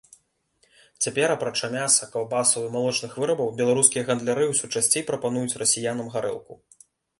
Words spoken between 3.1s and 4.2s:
вырабаў, беларускія